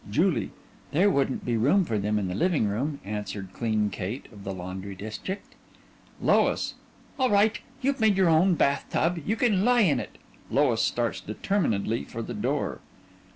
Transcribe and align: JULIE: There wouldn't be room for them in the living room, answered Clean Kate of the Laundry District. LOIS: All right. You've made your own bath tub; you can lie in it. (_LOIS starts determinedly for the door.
JULIE: 0.09 0.49
There 0.91 1.11
wouldn't 1.11 1.45
be 1.45 1.55
room 1.57 1.85
for 1.85 1.99
them 1.99 2.17
in 2.17 2.27
the 2.27 2.33
living 2.33 2.65
room, 2.67 2.99
answered 3.05 3.53
Clean 3.53 3.91
Kate 3.91 4.25
of 4.33 4.43
the 4.43 4.51
Laundry 4.51 4.95
District. 4.95 5.53
LOIS: 6.19 6.73
All 7.19 7.29
right. 7.29 7.59
You've 7.83 7.99
made 7.99 8.17
your 8.17 8.27
own 8.29 8.55
bath 8.55 8.87
tub; 8.89 9.19
you 9.23 9.35
can 9.35 9.63
lie 9.63 9.81
in 9.81 9.99
it. 9.99 10.17
(_LOIS 10.51 10.79
starts 10.79 11.21
determinedly 11.21 12.03
for 12.05 12.23
the 12.23 12.33
door. 12.33 12.79